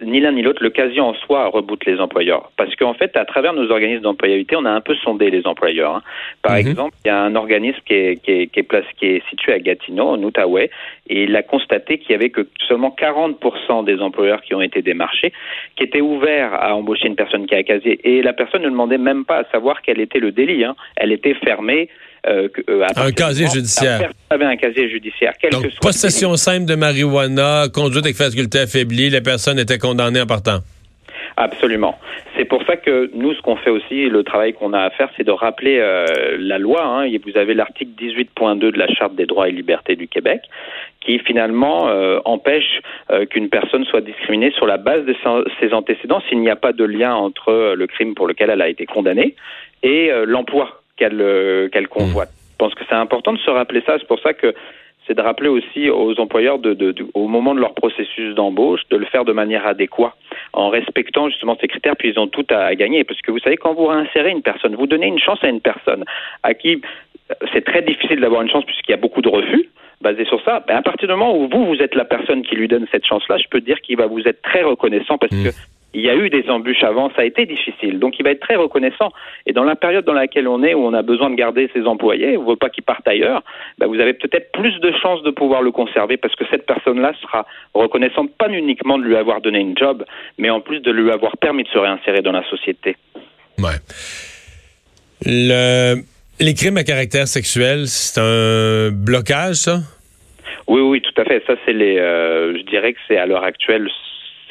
ni 0.00 0.20
l'un 0.20 0.32
ni 0.32 0.42
l'autre, 0.42 0.62
l'occasion 0.62 1.08
en 1.08 1.14
soi 1.14 1.46
reboot 1.48 1.84
les 1.84 2.00
employeurs. 2.00 2.50
Parce 2.56 2.74
qu'en 2.76 2.94
fait, 2.94 3.16
à 3.16 3.24
travers 3.24 3.52
nos 3.52 3.70
organismes 3.70 4.02
d'employabilité, 4.02 4.56
on 4.56 4.64
a 4.64 4.70
un 4.70 4.80
peu 4.80 4.94
sondé 4.96 5.30
les 5.30 5.46
employeurs. 5.46 5.96
Hein. 5.96 6.02
Par 6.42 6.52
mhm. 6.52 6.58
exemple, 6.58 6.94
il 7.04 7.08
y 7.08 7.10
a 7.10 7.20
un 7.20 7.34
organisme 7.34 7.80
qui 7.84 7.94
est, 7.94 8.22
qui 8.22 8.30
est, 8.30 8.46
qui 8.48 8.60
est, 8.60 8.62
place, 8.62 8.84
qui 8.98 9.06
est 9.06 9.28
situé 9.28 9.52
à 9.52 9.58
Gatineau, 9.58 10.08
en 10.08 10.22
Outaouais, 10.22 10.70
et 11.08 11.24
il 11.24 11.36
a 11.36 11.42
constaté 11.42 11.98
qu'il 11.98 12.12
y 12.12 12.14
avait 12.14 12.30
que 12.30 12.46
seulement 12.66 12.94
40% 12.98 13.84
des 13.84 14.00
employeurs 14.00 14.42
qui 14.42 14.54
ont 14.54 14.62
été 14.62 14.82
démarchés 14.82 15.32
qui 15.76 15.84
étaient 15.84 16.00
ouverts 16.00 16.54
à 16.54 16.74
embaucher 16.74 17.08
une 17.08 17.16
personne 17.16 17.46
qui 17.46 17.54
a 17.54 17.62
casier. 17.62 18.00
Et 18.04 18.22
la 18.22 18.32
personne 18.32 18.62
ne 18.62 18.70
demandait 18.70 18.98
même 18.98 19.24
pas 19.24 19.38
à 19.38 19.44
savoir 19.50 19.82
quel 19.82 20.00
était 20.00 20.18
le 20.18 20.32
délit. 20.32 20.64
Hein. 20.64 20.74
Elle 20.96 21.12
était 21.12 21.34
fermée 21.34 21.88
un 22.26 23.12
casier 23.12 23.46
judiciaire. 23.48 24.10
avait 24.30 24.44
un 24.44 24.56
casier 24.56 24.90
judiciaire. 24.90 25.32
Donc, 25.52 25.66
possession 25.80 26.36
simple 26.36 26.66
de 26.66 26.74
marijuana, 26.74 27.68
conduite 27.72 28.04
avec 28.04 28.16
faculté 28.16 28.60
affaiblie, 28.60 29.10
les 29.10 29.20
personnes 29.20 29.58
étaient 29.58 29.78
condamnées 29.78 30.20
en 30.20 30.26
partant. 30.26 30.60
Absolument. 31.36 31.98
C'est 32.36 32.46
pour 32.46 32.62
ça 32.64 32.76
que 32.76 33.10
nous, 33.14 33.34
ce 33.34 33.42
qu'on 33.42 33.56
fait 33.56 33.70
aussi, 33.70 34.08
le 34.08 34.22
travail 34.24 34.54
qu'on 34.54 34.72
a 34.72 34.80
à 34.80 34.90
faire, 34.90 35.10
c'est 35.16 35.24
de 35.24 35.30
rappeler 35.30 35.78
euh, 35.78 36.36
la 36.38 36.58
loi. 36.58 36.82
Hein. 36.82 37.10
Vous 37.24 37.38
avez 37.38 37.52
l'article 37.52 37.90
18.2 37.98 38.58
de 38.58 38.78
la 38.78 38.88
Charte 38.88 39.14
des 39.14 39.26
droits 39.26 39.48
et 39.48 39.52
libertés 39.52 39.96
du 39.96 40.08
Québec 40.08 40.42
qui 41.00 41.18
finalement 41.18 41.88
euh, 41.88 42.18
empêche 42.24 42.80
euh, 43.10 43.26
qu'une 43.26 43.48
personne 43.48 43.84
soit 43.84 44.00
discriminée 44.00 44.50
sur 44.52 44.66
la 44.66 44.76
base 44.78 45.04
de 45.04 45.14
ses 45.60 45.72
antécédents 45.72 46.22
s'il 46.28 46.40
n'y 46.40 46.50
a 46.50 46.56
pas 46.56 46.72
de 46.72 46.84
lien 46.84 47.14
entre 47.14 47.74
le 47.74 47.86
crime 47.86 48.14
pour 48.14 48.26
lequel 48.26 48.50
elle 48.50 48.62
a 48.62 48.68
été 48.68 48.86
condamnée 48.86 49.36
et 49.82 50.10
l'emploi 50.24 50.75
qu'elle 50.96 51.70
qu'elle 51.72 51.88
convoite. 51.88 52.30
Mmh. 52.30 52.52
Je 52.52 52.56
pense 52.58 52.74
que 52.74 52.84
c'est 52.88 52.94
important 52.94 53.32
de 53.32 53.38
se 53.38 53.50
rappeler 53.50 53.82
ça. 53.86 53.96
C'est 53.98 54.08
pour 54.08 54.20
ça 54.20 54.32
que 54.32 54.54
c'est 55.06 55.14
de 55.14 55.22
rappeler 55.22 55.48
aussi 55.48 55.88
aux 55.88 56.18
employeurs, 56.18 56.58
de, 56.58 56.74
de, 56.74 56.94
au 57.14 57.28
moment 57.28 57.54
de 57.54 57.60
leur 57.60 57.74
processus 57.74 58.34
d'embauche, 58.34 58.80
de 58.90 58.96
le 58.96 59.06
faire 59.06 59.24
de 59.24 59.32
manière 59.32 59.66
adéquate, 59.66 60.14
en 60.52 60.68
respectant 60.68 61.28
justement 61.28 61.56
ces 61.60 61.68
critères, 61.68 61.96
puis 61.96 62.10
ils 62.10 62.18
ont 62.18 62.26
tout 62.26 62.46
à, 62.50 62.74
gagner. 62.74 63.04
Parce 63.04 63.20
que 63.20 63.30
vous 63.30 63.38
savez, 63.38 63.56
quand 63.56 63.74
vous 63.74 63.86
réinsérez 63.86 64.30
une 64.30 64.42
personne, 64.42 64.74
vous 64.74 64.86
donnez 64.86 65.06
une 65.06 65.18
chance 65.18 65.38
à 65.42 65.48
une 65.48 65.60
personne 65.60 66.04
à 66.42 66.54
qui 66.54 66.80
c'est 67.52 67.64
très 67.64 67.82
difficile 67.82 68.20
d'avoir 68.20 68.42
une 68.42 68.50
chance 68.50 68.64
puisqu'il 68.64 68.92
y 68.92 68.94
a 68.94 68.98
beaucoup 68.98 69.20
de 69.20 69.28
refus 69.28 69.68
basés 70.00 70.24
sur 70.26 70.40
ça. 70.44 70.64
Ben 70.68 70.76
à 70.76 70.82
partir 70.82 71.08
du 71.08 71.14
moment 71.14 71.36
où 71.36 71.48
vous, 71.48 71.66
vous 71.66 71.82
êtes 71.82 71.94
la 71.94 72.04
personne 72.04 72.42
qui 72.42 72.54
lui 72.54 72.68
donne 72.68 72.86
cette 72.92 73.04
chance-là, 73.04 73.36
je 73.38 73.48
peux 73.50 73.60
dire 73.60 73.80
qu'il 73.80 73.96
va 73.96 74.06
vous 74.06 74.20
être 74.20 74.42
très 74.42 74.62
reconnaissant 74.62 75.18
parce 75.18 75.32
mmh. 75.32 75.44
que 75.44 75.50
il 75.96 76.02
y 76.02 76.10
a 76.10 76.14
eu 76.14 76.28
des 76.28 76.48
embûches 76.50 76.84
avant, 76.84 77.08
ça 77.16 77.22
a 77.22 77.24
été 77.24 77.46
difficile. 77.46 77.98
Donc 77.98 78.18
il 78.18 78.22
va 78.22 78.30
être 78.30 78.40
très 78.40 78.56
reconnaissant. 78.56 79.12
Et 79.46 79.54
dans 79.54 79.64
la 79.64 79.76
période 79.76 80.04
dans 80.04 80.12
laquelle 80.12 80.46
on 80.46 80.62
est, 80.62 80.74
où 80.74 80.84
on 80.84 80.92
a 80.92 81.00
besoin 81.00 81.30
de 81.30 81.36
garder 81.36 81.70
ses 81.74 81.86
employés, 81.86 82.36
on 82.36 82.42
ne 82.42 82.50
veut 82.50 82.56
pas 82.56 82.68
qu'ils 82.68 82.84
partent 82.84 83.08
ailleurs, 83.08 83.42
ben, 83.78 83.86
vous 83.86 83.98
avez 83.98 84.12
peut-être 84.12 84.52
plus 84.52 84.78
de 84.80 84.92
chances 85.00 85.22
de 85.22 85.30
pouvoir 85.30 85.62
le 85.62 85.72
conserver 85.72 86.18
parce 86.18 86.34
que 86.36 86.44
cette 86.50 86.66
personne-là 86.66 87.14
sera 87.22 87.46
reconnaissante 87.72 88.30
pas 88.36 88.50
uniquement 88.50 88.98
de 88.98 89.04
lui 89.04 89.16
avoir 89.16 89.40
donné 89.40 89.58
une 89.58 89.76
job, 89.76 90.04
mais 90.36 90.50
en 90.50 90.60
plus 90.60 90.80
de 90.80 90.90
lui 90.90 91.10
avoir 91.10 91.38
permis 91.38 91.62
de 91.62 91.68
se 91.68 91.78
réinsérer 91.78 92.20
dans 92.20 92.32
la 92.32 92.44
société. 92.50 92.96
Ouais. 93.58 93.78
Le... 95.24 96.02
Les 96.38 96.52
crimes 96.52 96.76
à 96.76 96.84
caractère 96.84 97.26
sexuel, 97.26 97.86
c'est 97.86 98.20
un 98.20 98.90
blocage, 98.90 99.54
ça? 99.54 99.78
Oui, 100.68 100.82
oui, 100.82 101.00
tout 101.00 101.18
à 101.18 101.24
fait. 101.24 101.42
Ça, 101.46 101.54
c'est 101.64 101.72
les. 101.72 101.96
Euh, 101.96 102.58
je 102.58 102.62
dirais 102.64 102.92
que 102.92 102.98
c'est 103.08 103.16
à 103.16 103.24
l'heure 103.24 103.44
actuelle 103.44 103.88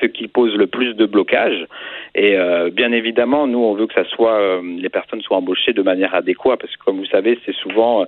ce 0.02 0.06
qui 0.06 0.28
pose 0.28 0.56
le 0.56 0.68
plus 0.68 0.94
de 0.94 1.06
blocage. 1.06 1.68
Et 2.18 2.38
euh, 2.38 2.70
bien 2.72 2.94
évidemment, 2.94 3.46
nous, 3.46 3.60
on 3.60 3.76
veut 3.76 3.88
que 3.88 3.94
ça 3.94 4.06
soit 4.06 4.40
euh, 4.40 4.62
les 4.80 4.88
personnes 4.88 5.22
soient 5.22 5.36
embauchées 5.36 5.74
de 5.74 5.82
manière 5.82 6.16
adéquate, 6.16 6.62
parce 6.62 6.72
que 6.72 6.84
comme 6.86 6.98
vous 6.98 7.06
savez, 7.08 7.38
c'est 7.46 7.56
souvent 7.56 8.06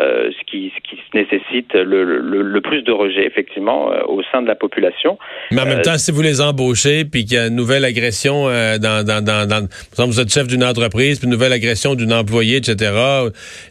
euh, 0.00 0.30
ce, 0.30 0.44
qui, 0.50 0.72
ce 0.74 0.80
qui 0.88 0.98
nécessite 1.12 1.74
le, 1.74 2.02
le, 2.02 2.40
le, 2.40 2.60
plus 2.62 2.80
de 2.80 2.92
rejet, 2.92 3.26
effectivement, 3.26 3.90
au 4.08 4.22
sein 4.32 4.40
de 4.40 4.48
la 4.48 4.54
population. 4.54 5.18
Mais 5.50 5.60
en 5.60 5.66
même 5.66 5.82
temps, 5.82 5.98
si 5.98 6.12
vous 6.12 6.22
les 6.22 6.40
embauchez, 6.40 7.04
puis 7.04 7.26
qu'il 7.26 7.36
y 7.36 7.40
a 7.40 7.48
une 7.48 7.54
nouvelle 7.54 7.84
agression 7.84 8.46
dans, 8.46 9.04
dans, 9.04 9.22
dans, 9.22 9.46
dans, 9.46 9.68
par 9.68 10.06
exemple, 10.06 10.12
vous 10.12 10.20
êtes 10.20 10.32
chef 10.32 10.46
d'une 10.46 10.64
entreprise, 10.64 11.18
puis 11.18 11.26
une 11.26 11.32
nouvelle 11.32 11.52
agression 11.52 11.94
d'une 11.94 12.14
employée, 12.14 12.56
etc., 12.56 12.90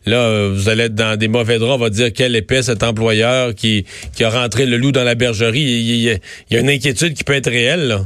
là, 0.05 0.47
vous 0.49 0.69
allez 0.69 0.83
être 0.83 0.95
dans 0.95 1.17
des 1.17 1.27
mauvais 1.27 1.57
draps, 1.57 1.73
on 1.73 1.83
va 1.83 1.89
dire 1.89 2.09
quel 2.15 2.35
épais 2.35 2.61
cet 2.61 2.83
employeur 2.83 3.55
qui, 3.55 3.87
qui 4.15 4.23
a 4.23 4.29
rentré 4.29 4.67
le 4.67 4.77
loup 4.77 4.91
dans 4.91 5.03
la 5.03 5.15
bergerie. 5.15 5.59
Il, 5.59 6.05
il, 6.05 6.19
il 6.51 6.53
y 6.53 6.57
a 6.57 6.59
une 6.59 6.69
inquiétude 6.69 7.15
qui 7.15 7.23
peut 7.23 7.33
être 7.33 7.49
réelle, 7.49 7.87
là. 7.87 7.97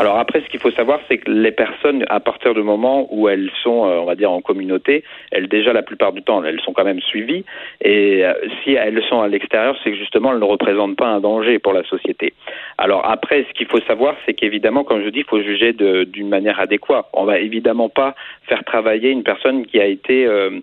Alors 0.00 0.16
après, 0.16 0.40
ce 0.40 0.46
qu'il 0.46 0.60
faut 0.60 0.70
savoir, 0.70 0.98
c'est 1.08 1.18
que 1.18 1.30
les 1.30 1.52
personnes, 1.52 2.06
à 2.08 2.20
partir 2.20 2.54
du 2.54 2.62
moment 2.62 3.06
où 3.10 3.28
elles 3.28 3.50
sont, 3.62 3.84
euh, 3.84 3.98
on 3.98 4.06
va 4.06 4.14
dire, 4.14 4.30
en 4.30 4.40
communauté, 4.40 5.04
elles 5.30 5.46
déjà 5.46 5.74
la 5.74 5.82
plupart 5.82 6.14
du 6.14 6.22
temps, 6.22 6.42
elles 6.42 6.58
sont 6.60 6.72
quand 6.72 6.86
même 6.86 7.02
suivies. 7.02 7.44
Et 7.82 8.24
euh, 8.24 8.32
si 8.64 8.72
elles 8.72 9.02
sont 9.10 9.20
à 9.20 9.28
l'extérieur, 9.28 9.76
c'est 9.84 9.90
que 9.90 9.98
justement, 9.98 10.32
elles 10.32 10.38
ne 10.38 10.44
représentent 10.44 10.96
pas 10.96 11.08
un 11.08 11.20
danger 11.20 11.58
pour 11.58 11.74
la 11.74 11.84
société. 11.84 12.32
Alors 12.78 13.04
après, 13.10 13.44
ce 13.46 13.52
qu'il 13.52 13.66
faut 13.66 13.82
savoir, 13.82 14.14
c'est 14.24 14.32
qu'évidemment, 14.32 14.84
comme 14.84 15.04
je 15.04 15.10
dis, 15.10 15.18
il 15.18 15.26
faut 15.26 15.42
juger 15.42 15.74
d'une 15.74 16.30
manière 16.30 16.58
adéquate. 16.60 17.04
On 17.12 17.26
va 17.26 17.38
évidemment 17.38 17.90
pas 17.90 18.14
faire 18.48 18.64
travailler 18.64 19.10
une 19.10 19.22
personne 19.22 19.66
qui 19.66 19.78
a 19.80 19.84
été 19.84 20.24
euh, 20.24 20.60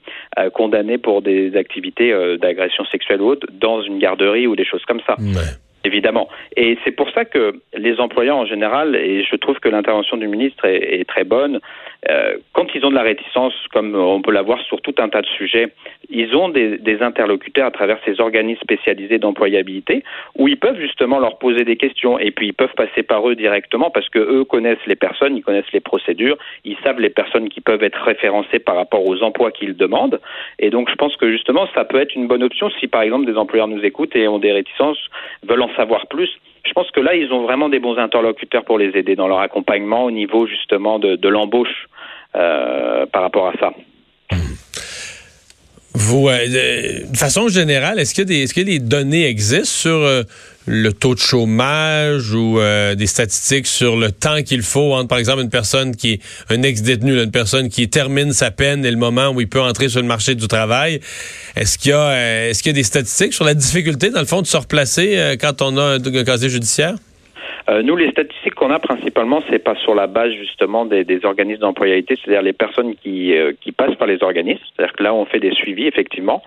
condamnée 0.55 0.97
pour 0.97 1.21
des 1.21 1.55
activités 1.55 2.11
d'agression 2.41 2.85
sexuelle 2.85 3.21
ou 3.21 3.27
autre 3.27 3.45
dans 3.53 3.83
une 3.83 3.99
garderie 3.99 4.47
ou 4.47 4.55
des 4.55 4.65
choses 4.65 4.83
comme 4.85 5.01
ça. 5.05 5.15
Évidemment. 5.83 6.27
Et 6.55 6.77
c'est 6.83 6.91
pour 6.91 7.09
ça 7.11 7.23
que 7.23 7.61
les 7.73 7.99
employeurs 7.99 8.37
en 8.37 8.45
général, 8.45 8.95
et 8.95 9.23
je 9.23 9.35
trouve 9.35 9.59
que 9.59 9.69
l'intervention 9.69 10.17
du 10.17 10.27
ministre 10.27 10.65
est, 10.65 11.07
très 11.07 11.23
bonne, 11.23 11.59
euh, 12.09 12.37
quand 12.53 12.67
ils 12.75 12.85
ont 12.85 12.89
de 12.89 12.95
la 12.95 13.01
réticence, 13.01 13.53
comme 13.73 13.95
on 13.95 14.21
peut 14.21 14.31
l'avoir 14.31 14.61
sur 14.61 14.81
tout 14.81 14.95
un 14.99 15.09
tas 15.09 15.21
de 15.21 15.27
sujets, 15.27 15.73
ils 16.09 16.35
ont 16.35 16.49
des, 16.49 16.77
des 16.77 17.01
interlocuteurs 17.01 17.67
à 17.67 17.71
travers 17.71 17.97
ces 18.05 18.19
organismes 18.19 18.61
spécialisés 18.61 19.17
d'employabilité 19.17 20.03
où 20.35 20.47
ils 20.47 20.57
peuvent 20.57 20.79
justement 20.79 21.19
leur 21.19 21.37
poser 21.37 21.63
des 21.63 21.75
questions 21.75 22.19
et 22.19 22.31
puis 22.31 22.47
ils 22.47 22.53
peuvent 22.53 22.73
passer 22.75 23.03
par 23.03 23.27
eux 23.27 23.35
directement 23.35 23.89
parce 23.89 24.09
que 24.09 24.19
eux 24.19 24.43
connaissent 24.43 24.85
les 24.85 24.95
personnes, 24.95 25.35
ils 25.35 25.43
connaissent 25.43 25.71
les 25.73 25.79
procédures, 25.79 26.37
ils 26.63 26.77
savent 26.83 26.99
les 26.99 27.09
personnes 27.09 27.49
qui 27.49 27.61
peuvent 27.61 27.83
être 27.83 28.01
référencées 28.01 28.59
par 28.59 28.75
rapport 28.75 29.05
aux 29.05 29.21
emplois 29.23 29.51
qu'ils 29.51 29.75
demandent. 29.75 30.19
Et 30.59 30.69
donc 30.69 30.89
je 30.89 30.95
pense 30.95 31.15
que 31.17 31.31
justement 31.31 31.67
ça 31.73 31.83
peut 31.83 31.99
être 31.99 32.15
une 32.15 32.27
bonne 32.27 32.43
option 32.43 32.69
si 32.79 32.87
par 32.87 33.01
exemple 33.01 33.25
des 33.25 33.37
employeurs 33.37 33.67
nous 33.67 33.83
écoutent 33.83 34.15
et 34.15 34.27
ont 34.27 34.39
des 34.39 34.51
réticences, 34.51 34.99
veulent 35.43 35.63
en 35.63 35.73
savoir 35.75 36.07
plus 36.07 36.29
je 36.67 36.73
pense 36.73 36.91
que 36.91 36.99
là, 36.99 37.15
ils 37.15 37.31
ont 37.31 37.43
vraiment 37.43 37.69
des 37.69 37.79
bons 37.79 37.97
interlocuteurs 37.97 38.65
pour 38.65 38.77
les 38.77 38.97
aider 38.97 39.15
dans 39.15 39.27
leur 39.27 39.39
accompagnement 39.39 40.05
au 40.05 40.11
niveau 40.11 40.47
justement 40.47 40.99
de, 40.99 41.27
l'embauche 41.29 41.87
euh, 42.35 43.05
par 43.05 43.21
rapport 43.21 43.47
à 43.47 43.53
ça. 43.59 43.73
Vous, 45.93 46.27
euh, 46.29 47.05
de 47.11 47.17
façon 47.17 47.47
générale, 47.47 47.99
est-ce 47.99 48.13
que, 48.13 48.21
est-ce 48.31 48.53
que 48.53 48.61
les 48.61 48.79
données 48.79 49.25
existent 49.25 49.65
sur 49.65 49.95
euh, 49.95 50.21
le 50.67 50.91
taux 50.91 51.15
de 51.15 51.19
chômage 51.19 52.33
ou 52.33 52.59
des 52.95 53.07
statistiques 53.07 53.67
sur 53.67 53.95
le 53.95 54.11
temps 54.11 54.41
qu'il 54.43 54.61
faut 54.61 54.93
entre, 54.93 55.07
par 55.07 55.17
exemple, 55.17 55.41
une 55.41 55.49
personne 55.49 55.95
qui 55.95 56.13
est 56.13 56.21
un 56.49 56.61
ex-détenu, 56.61 57.23
une 57.23 57.31
personne 57.31 57.69
qui 57.69 57.89
termine 57.89 58.31
sa 58.31 58.51
peine 58.51 58.85
et 58.85 58.91
le 58.91 58.97
moment 58.97 59.29
où 59.29 59.41
il 59.41 59.49
peut 59.49 59.61
entrer 59.61 59.89
sur 59.89 60.01
le 60.01 60.07
marché 60.07 60.35
du 60.35 60.47
travail? 60.47 60.99
Est-ce 61.55 61.77
qu'il 61.77 61.91
y 61.91 61.93
a, 61.93 62.49
est-ce 62.49 62.61
qu'il 62.61 62.71
y 62.71 62.75
a 62.75 62.77
des 62.77 62.83
statistiques 62.83 63.33
sur 63.33 63.45
la 63.45 63.53
difficulté, 63.53 64.09
dans 64.09 64.19
le 64.19 64.25
fond, 64.25 64.41
de 64.41 64.47
se 64.47 64.57
replacer 64.57 65.37
quand 65.39 65.61
on 65.61 65.77
a 65.77 65.97
un 65.97 66.23
casier 66.23 66.49
judiciaire? 66.49 66.95
Euh, 67.69 67.83
nous, 67.83 67.97
les 67.97 68.09
statistiques 68.11 68.55
qu'on 68.55 68.71
a 68.71 68.79
principalement, 68.79 69.43
c'est 69.49 69.59
pas 69.59 69.75
sur 69.75 69.93
la 69.93 70.07
base 70.07 70.31
justement 70.31 70.85
des, 70.85 71.03
des 71.03 71.25
organismes 71.25 71.61
d'employabilité, 71.61 72.15
c'est-à-dire 72.15 72.41
les 72.41 72.53
personnes 72.53 72.95
qui, 72.95 73.35
euh, 73.35 73.51
qui 73.59 73.73
passent 73.73 73.95
par 73.95 74.07
les 74.07 74.23
organismes. 74.23 74.63
C'est-à-dire 74.75 74.95
que 74.95 75.03
là, 75.03 75.13
on 75.13 75.25
fait 75.25 75.39
des 75.39 75.51
suivis, 75.51 75.85
effectivement. 75.85 76.41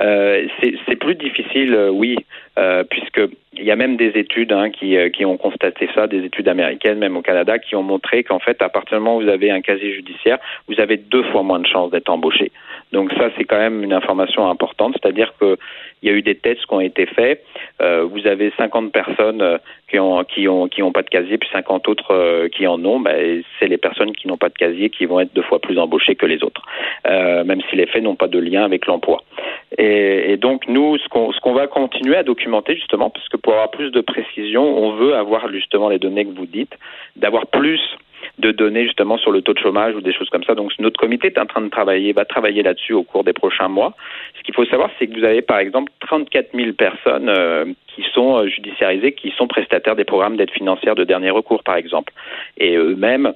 Euh, 0.00 0.46
c'est 0.60 0.96
plus 0.96 1.14
difficile, 1.14 1.74
euh, 1.74 1.90
oui, 1.90 2.16
euh, 2.58 2.84
puisque 2.84 3.20
il 3.56 3.64
y 3.64 3.70
a 3.70 3.76
même 3.76 3.96
des 3.96 4.12
études 4.18 4.52
hein, 4.52 4.70
qui, 4.70 4.96
euh, 4.96 5.08
qui 5.08 5.24
ont 5.24 5.36
constaté 5.36 5.88
ça, 5.94 6.06
des 6.06 6.24
études 6.24 6.48
américaines, 6.48 6.98
même 6.98 7.16
au 7.16 7.22
Canada, 7.22 7.58
qui 7.58 7.74
ont 7.74 7.82
montré 7.82 8.22
qu'en 8.22 8.38
fait, 8.38 8.62
à 8.62 8.68
partir 8.68 8.98
du 8.98 9.04
moment 9.04 9.16
où 9.16 9.22
vous 9.22 9.28
avez 9.28 9.50
un 9.50 9.60
casier 9.60 9.92
judiciaire, 9.92 10.38
vous 10.68 10.80
avez 10.80 10.96
deux 10.96 11.24
fois 11.24 11.42
moins 11.42 11.58
de 11.58 11.66
chances 11.66 11.90
d'être 11.90 12.08
embauché. 12.08 12.52
Donc 12.92 13.12
ça, 13.12 13.30
c'est 13.36 13.44
quand 13.44 13.58
même 13.58 13.82
une 13.82 13.92
information 13.92 14.48
importante, 14.48 14.96
c'est-à-dire 15.00 15.32
que 15.40 15.56
il 16.02 16.08
y 16.08 16.12
a 16.12 16.14
eu 16.16 16.22
des 16.22 16.34
tests 16.34 16.64
qui 16.64 16.74
ont 16.74 16.80
été 16.80 17.06
faits. 17.06 17.44
Euh, 17.82 18.04
vous 18.04 18.26
avez 18.26 18.52
50 18.56 18.90
personnes 18.90 19.42
euh, 19.42 19.58
qui 19.88 19.98
ont 19.98 20.24
qui 20.24 20.48
ont 20.48 20.68
qui 20.68 20.82
ont 20.82 20.92
pas 20.92 21.02
de 21.02 21.10
casier, 21.10 21.36
puis 21.36 21.48
50 21.52 21.88
autres 21.88 22.48
qui 22.48 22.66
en 22.66 22.82
ont. 22.84 23.00
Ben, 23.00 23.42
c'est 23.58 23.68
les 23.68 23.78
personnes 23.78 24.12
qui 24.12 24.28
n'ont 24.28 24.38
pas 24.38 24.48
de 24.48 24.54
casier 24.54 24.90
qui 24.90 25.04
vont 25.06 25.20
être 25.20 25.34
deux 25.34 25.42
fois 25.42 25.60
plus 25.60 25.78
embauchées 25.78 26.14
que 26.14 26.26
les 26.26 26.42
autres, 26.42 26.62
euh, 27.06 27.44
même 27.44 27.60
si 27.68 27.76
les 27.76 27.86
faits 27.86 28.02
n'ont 28.02 28.16
pas 28.16 28.28
de 28.28 28.38
lien 28.38 28.64
avec 28.64 28.86
l'emploi. 28.86 29.22
Et, 29.82 30.36
donc 30.36 30.68
nous, 30.68 30.98
ce 30.98 31.08
qu'on 31.08 31.32
ce 31.32 31.40
qu'on 31.40 31.54
va 31.54 31.66
continuer 31.66 32.14
à 32.14 32.22
documenter 32.22 32.74
justement, 32.74 33.08
parce 33.08 33.26
que 33.30 33.38
pour 33.38 33.54
avoir 33.54 33.70
plus 33.70 33.90
de 33.90 34.02
précision, 34.02 34.62
on 34.62 34.92
veut 34.92 35.14
avoir 35.14 35.50
justement 35.50 35.88
les 35.88 35.98
données 35.98 36.26
que 36.26 36.36
vous 36.36 36.46
dites, 36.46 36.76
d'avoir 37.16 37.46
plus 37.46 37.80
de 38.38 38.50
données 38.50 38.84
justement 38.84 39.16
sur 39.16 39.30
le 39.30 39.40
taux 39.40 39.54
de 39.54 39.58
chômage 39.58 39.94
ou 39.94 40.02
des 40.02 40.12
choses 40.12 40.28
comme 40.28 40.44
ça. 40.44 40.54
Donc 40.54 40.70
notre 40.78 41.00
comité 41.00 41.28
est 41.28 41.38
en 41.38 41.46
train 41.46 41.62
de 41.62 41.70
travailler, 41.70 42.12
va 42.12 42.26
travailler 42.26 42.62
là-dessus 42.62 42.92
au 42.92 43.04
cours 43.04 43.24
des 43.24 43.32
prochains 43.32 43.68
mois. 43.68 43.94
Ce 44.36 44.42
qu'il 44.42 44.54
faut 44.54 44.66
savoir, 44.66 44.90
c'est 44.98 45.06
que 45.06 45.18
vous 45.18 45.24
avez 45.24 45.40
par 45.40 45.58
exemple 45.58 45.90
34 46.00 46.50
000 46.54 46.72
personnes 46.72 47.30
euh, 47.30 47.64
qui 47.86 48.04
sont 48.12 48.36
euh, 48.36 48.48
judiciarisées, 48.48 49.12
qui 49.12 49.30
sont 49.30 49.48
prestataires 49.48 49.96
des 49.96 50.04
programmes 50.04 50.36
d'aide 50.36 50.50
financière 50.50 50.94
de 50.94 51.04
dernier 51.04 51.30
recours, 51.30 51.62
par 51.62 51.76
exemple. 51.76 52.12
Et 52.58 52.76
eux-mêmes 52.76 53.32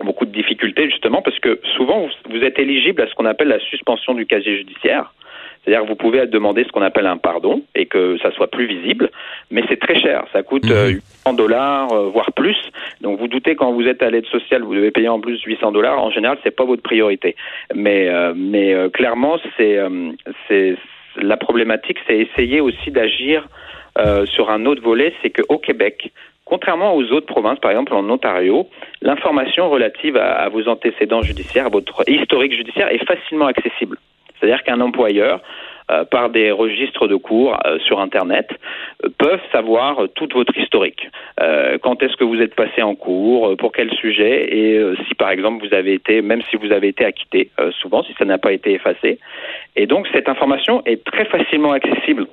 ont 0.00 0.04
beaucoup 0.04 0.26
de 0.26 0.32
difficultés 0.32 0.90
justement 0.90 1.22
parce 1.22 1.38
que 1.38 1.60
souvent 1.76 2.08
vous 2.28 2.42
êtes 2.42 2.58
éligible 2.58 3.02
à 3.02 3.06
ce 3.06 3.14
qu'on 3.14 3.26
appelle 3.26 3.48
la 3.48 3.60
suspension 3.60 4.14
du 4.14 4.26
casier 4.26 4.56
judiciaire. 4.56 5.12
C'est-à-dire 5.64 5.82
que 5.82 5.88
vous 5.88 5.96
pouvez 5.96 6.26
demander 6.26 6.64
ce 6.64 6.68
qu'on 6.68 6.82
appelle 6.82 7.06
un 7.06 7.16
pardon 7.16 7.62
et 7.74 7.86
que 7.86 8.16
ça 8.18 8.30
soit 8.32 8.48
plus 8.48 8.66
visible, 8.66 9.10
mais 9.50 9.62
c'est 9.68 9.78
très 9.78 10.00
cher. 10.00 10.24
Ça 10.32 10.42
coûte 10.42 10.64
800 10.64 10.72
mhm. 10.72 11.00
euh, 11.26 11.32
dollars, 11.32 11.92
euh, 11.92 12.08
voire 12.08 12.32
plus. 12.32 12.56
Donc 13.00 13.18
vous 13.18 13.28
doutez 13.28 13.54
quand 13.54 13.72
vous 13.72 13.86
êtes 13.86 14.02
à 14.02 14.10
l'aide 14.10 14.26
sociale, 14.26 14.62
vous 14.62 14.74
devez 14.74 14.90
payer 14.90 15.08
en 15.08 15.20
plus 15.20 15.40
800 15.42 15.72
dollars. 15.72 16.02
En 16.02 16.10
général, 16.10 16.38
c'est 16.42 16.54
pas 16.54 16.64
votre 16.64 16.82
priorité. 16.82 17.36
Mais 17.74 18.08
euh, 18.08 18.32
mais 18.36 18.74
clairement, 18.92 19.38
c'est 19.56 19.78
c'est 20.46 20.76
la 21.16 21.36
problématique, 21.36 21.98
c'est 22.06 22.18
essayer 22.18 22.60
aussi 22.60 22.90
d'agir 22.90 23.46
sur 24.26 24.50
un 24.50 24.64
autre 24.64 24.80
volet, 24.80 25.12
c'est 25.22 25.30
qu'au 25.30 25.58
Québec, 25.58 26.12
Contrairement 26.48 26.96
aux 26.96 27.04
autres 27.12 27.26
provinces, 27.26 27.58
par 27.58 27.72
exemple 27.72 27.92
en 27.92 28.08
Ontario, 28.08 28.70
l'information 29.02 29.68
relative 29.68 30.16
à, 30.16 30.32
à, 30.32 30.48
vos 30.48 30.66
antécédents 30.66 31.20
judiciaires, 31.20 31.66
à 31.66 31.68
votre 31.68 32.08
historique 32.08 32.54
judiciaire 32.54 32.90
est 32.90 33.04
facilement 33.04 33.44
accessible 33.44 33.98
C'est-à-dire 34.38 34.62
qu'un 34.62 34.80
employeur 34.80 35.40
euh, 35.90 36.04
par 36.04 36.28
des 36.28 36.50
registres 36.50 37.08
de 37.08 37.16
cours 37.16 37.56
euh, 37.64 37.78
sur 37.78 37.98
Internet 37.98 38.50
euh, 39.02 39.08
peuvent 39.16 39.40
savoir 39.50 40.06
toute 40.16 40.34
votre 40.34 40.54
historique. 40.58 41.08
quand 41.82 42.02
est-ce 42.02 42.16
que 42.16 42.24
vous 42.24 42.42
êtes 42.42 42.54
passé 42.54 42.82
en 42.82 42.94
cours, 42.94 43.56
pour 43.56 43.72
quel 43.72 43.90
sujet, 43.94 44.34
et 44.58 44.94
si 45.06 45.14
par 45.14 45.30
exemple 45.30 45.66
vous 45.66 45.72
avez 45.72 45.94
été, 45.94 46.20
même 46.20 46.42
si 46.50 46.56
vous 46.56 46.72
avez 46.72 46.88
été 46.88 47.04
acquitté, 47.04 47.50
souvent 47.80 48.02
si 48.02 48.12
ça 48.18 48.24
n'a 48.24 48.38
pas 48.38 48.52
été 48.52 48.72
effacé. 48.72 49.18
Et 49.76 49.86
donc 49.86 50.08
cette 50.12 50.28
information 50.28 50.82
est 50.84 51.04
très 51.04 51.24
facilement 51.26 51.72
accessible, 51.72 52.26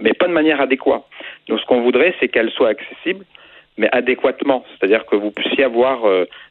mais 0.00 0.14
pas 0.14 0.26
de 0.26 0.32
manière 0.32 0.60
adéquate. 0.60 1.04
Donc 1.48 1.60
ce 1.60 1.66
qu'on 1.66 1.82
voudrait, 1.82 2.14
c'est 2.18 2.28
qu'elle 2.28 2.50
soit 2.50 2.70
accessible 2.70 3.24
mais 3.78 3.90
adéquatement, 3.92 4.64
c'est-à-dire 4.70 5.04
que 5.04 5.16
vous 5.16 5.30
puissiez 5.30 5.64
avoir 5.64 5.98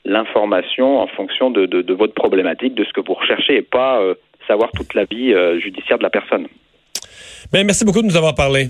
l'information 0.05 0.99
en 0.99 1.07
fonction 1.07 1.49
de, 1.49 1.93
votre 1.93 2.13
problématique, 2.13 2.75
de 2.75 2.83
ce 2.83 2.93
que 2.93 3.01
vous 3.01 3.15
recherchez, 3.15 3.55
et 3.55 3.63
pas 3.63 3.99
savoir 4.47 4.71
toute 4.71 4.93
la 4.93 5.05
vie 5.05 5.33
euh, 5.33 5.59
judiciaire 5.59 5.97
de 5.97 6.03
la 6.03 6.09
personne. 6.09 6.47
Ben, 7.51 7.65
merci 7.65 7.85
beaucoup 7.85 8.01
de 8.01 8.07
nous 8.07 8.17
avoir 8.17 8.35
parlé. 8.35 8.69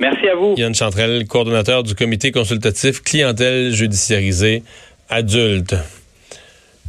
Merci 0.00 0.28
à 0.28 0.34
vous. 0.34 0.54
Yann 0.56 0.74
Chantrel, 0.74 1.26
coordonnateur 1.26 1.82
du 1.82 1.94
comité 1.94 2.32
consultatif 2.32 3.02
clientèle 3.02 3.72
judiciarisée 3.72 4.62
adulte. 5.08 5.74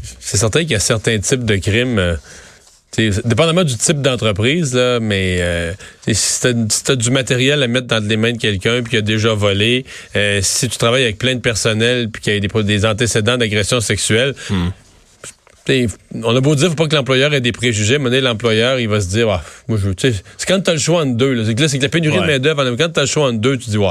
C'est 0.01 0.37
certain 0.37 0.61
qu'il 0.61 0.71
y 0.71 0.75
a 0.75 0.79
certains 0.79 1.19
types 1.19 1.45
de 1.45 1.55
crimes. 1.57 1.99
Euh, 1.99 2.15
dépendamment 3.25 3.63
du 3.63 3.75
type 3.75 4.01
d'entreprise, 4.01 4.75
mais 5.01 5.37
euh, 5.39 5.73
si 6.07 6.41
tu 6.41 6.91
as, 6.91 6.95
du 6.95 7.09
matériel 7.09 7.63
à 7.63 7.67
mettre 7.67 7.87
dans 7.87 8.07
les 8.07 8.17
mains 8.17 8.33
de 8.33 8.37
quelqu'un 8.37 8.83
puis 8.83 8.91
qui 8.91 8.97
a 8.97 9.01
déjà 9.01 9.33
volé, 9.33 9.83
si 10.41 10.69
tu 10.69 10.77
travailles 10.77 11.01
avec 11.01 11.17
plein 11.17 11.33
de 11.33 11.39
personnel 11.39 12.09
puis 12.11 12.21
qu'il 12.21 12.33
y 12.33 12.37
a 12.37 12.63
des, 12.63 12.85
antécédents 12.85 13.37
d'agression 13.37 13.79
sexuelle, 13.79 14.35
on 15.69 16.35
a 16.35 16.41
beau 16.41 16.55
dire, 16.55 16.69
faut 16.69 16.75
pas 16.75 16.87
que 16.87 16.95
l'employeur 16.95 17.33
ait 17.33 17.41
des 17.41 17.51
préjugés, 17.51 17.97
mais 17.97 18.21
l'employeur, 18.21 18.79
il 18.79 18.89
va 18.89 18.99
se 18.99 19.07
dire, 19.07 19.29
ah, 19.29 19.43
moi, 19.67 19.77
je 19.81 19.89
c'est 19.97 20.47
quand 20.47 20.61
tu 20.61 20.69
as 20.69 20.73
le 20.73 20.79
choix 20.79 21.03
entre 21.03 21.15
deux, 21.15 21.33
là, 21.33 21.43
c'est 21.45 21.77
que 21.77 21.83
la 21.83 21.89
pénurie 21.89 22.19
de 22.19 22.25
main-d'œuvre, 22.25 22.75
quand 22.77 22.89
tu 22.89 22.99
as 22.99 23.03
le 23.03 23.07
choix 23.07 23.27
entre 23.27 23.39
deux, 23.39 23.57
tu 23.57 23.69
dis, 23.69 23.77
ouais, 23.77 23.87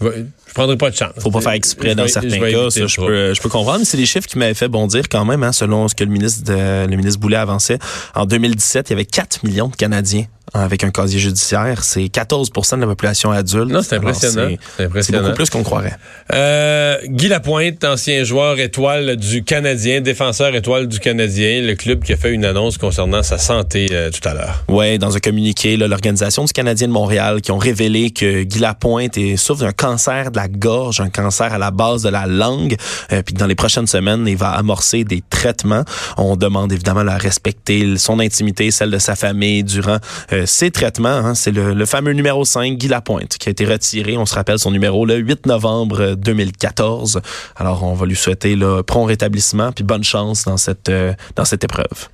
je 0.00 0.54
prendrai 0.54 0.76
pas 0.76 0.90
de 0.90 0.96
chance. 0.96 1.12
Faut 1.18 1.30
pas 1.30 1.40
faire 1.40 1.52
exprès 1.52 1.94
dans 1.94 2.08
certains 2.08 2.38
cas, 2.38 2.70
ça, 2.70 2.86
je 2.86 2.96
peux, 2.96 3.34
je 3.34 3.40
peux 3.40 3.48
comprendre. 3.48 3.84
C'est 3.84 3.96
des 3.96 4.06
chiffres 4.06 4.26
qui 4.26 4.38
m'avaient 4.38 4.54
fait 4.54 4.68
bondir 4.68 5.08
quand 5.08 5.24
même, 5.24 5.42
hein, 5.42 5.52
selon 5.52 5.88
ce 5.88 5.94
que 5.94 6.04
le 6.04 6.10
ministre, 6.10 6.44
de, 6.44 6.86
le 6.86 6.96
ministre 6.96 7.20
Boulet 7.20 7.36
avançait. 7.36 7.78
En 8.14 8.26
2017, 8.26 8.88
il 8.88 8.92
y 8.92 8.94
avait 8.94 9.04
4 9.04 9.44
millions 9.44 9.68
de 9.68 9.76
Canadiens 9.76 10.26
avec 10.52 10.82
un 10.82 10.90
casier 10.90 11.20
judiciaire. 11.20 11.84
C'est 11.84 12.02
14% 12.02 12.76
de 12.76 12.80
la 12.80 12.86
population 12.86 13.30
adulte. 13.30 13.70
Non, 13.70 13.82
c'est 13.82 13.96
impressionnant. 13.96 14.56
C'est 14.76 15.12
beaucoup 15.12 15.34
plus 15.34 15.50
qu'on 15.50 15.62
croirait. 15.62 15.96
Euh, 16.32 16.98
Guy 17.06 17.28
Lapointe, 17.28 17.84
ancien 17.84 18.24
joueur 18.24 18.58
étoile 18.58 19.16
du 19.16 19.44
Canadien, 19.44 20.00
défenseur 20.00 20.54
étoile 20.54 20.88
du 20.88 20.98
Canadien, 20.98 21.62
le 21.62 21.74
club 21.74 22.02
qui 22.02 22.12
a 22.12 22.16
fait 22.16 22.32
une 22.32 22.44
annonce 22.44 22.78
concernant 22.78 23.22
sa 23.22 23.38
santé 23.38 23.88
euh, 23.92 24.10
tout 24.10 24.26
à 24.28 24.34
l'heure. 24.34 24.64
Oui, 24.68 24.98
dans 24.98 25.16
un 25.16 25.20
communiqué, 25.20 25.76
l'Organisation 25.76 26.44
du 26.44 26.52
Canadien 26.52 26.88
de 26.88 26.92
Montréal 26.92 27.40
qui 27.40 27.52
ont 27.52 27.58
révélé 27.58 28.10
que 28.10 28.42
Guy 28.42 28.58
Lapointe 28.58 29.16
est, 29.18 29.36
souffre 29.36 29.60
d'un 29.60 29.72
cancer 29.72 29.89
de 29.96 30.36
la 30.36 30.48
gorge, 30.48 31.00
un 31.00 31.10
cancer 31.10 31.52
à 31.52 31.58
la 31.58 31.70
base 31.70 32.02
de 32.02 32.08
la 32.08 32.26
langue, 32.26 32.76
euh, 33.12 33.22
puis 33.22 33.34
dans 33.34 33.46
les 33.46 33.54
prochaines 33.54 33.86
semaines, 33.86 34.26
il 34.26 34.36
va 34.36 34.50
amorcer 34.50 35.04
des 35.04 35.22
traitements. 35.28 35.84
On 36.16 36.36
demande 36.36 36.72
évidemment 36.72 37.00
à 37.00 37.16
respecter 37.16 37.96
son 37.96 38.20
intimité, 38.20 38.70
celle 38.70 38.90
de 38.90 38.98
sa 38.98 39.16
famille 39.16 39.64
durant 39.64 39.98
euh, 40.32 40.44
ces 40.46 40.70
traitements. 40.70 41.08
Hein, 41.08 41.34
c'est 41.34 41.52
le, 41.52 41.86
fameux 41.86 42.12
numéro 42.12 42.44
5, 42.44 42.74
Guy 42.74 42.88
Lapointe, 42.88 43.36
qui 43.38 43.48
a 43.48 43.52
été 43.52 43.64
retiré. 43.64 44.16
On 44.16 44.26
se 44.26 44.34
rappelle 44.34 44.58
son 44.58 44.70
numéro 44.70 45.06
le 45.06 45.16
8 45.16 45.46
novembre 45.46 46.14
2014. 46.14 47.20
Alors, 47.56 47.82
on 47.82 47.94
va 47.94 48.06
lui 48.06 48.16
souhaiter 48.16 48.54
le 48.54 48.82
prompt 48.82 49.06
rétablissement 49.06 49.72
puis 49.72 49.84
bonne 49.84 50.04
chance 50.04 50.44
dans 50.44 50.56
cette, 50.56 50.88
euh, 50.88 51.12
dans 51.36 51.44
cette 51.44 51.64
épreuve. 51.64 52.08